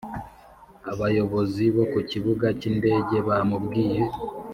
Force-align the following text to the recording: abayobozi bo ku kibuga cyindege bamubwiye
abayobozi 0.91 1.63
bo 1.75 1.83
ku 1.91 1.99
kibuga 2.09 2.45
cyindege 2.59 3.17
bamubwiye 3.27 4.01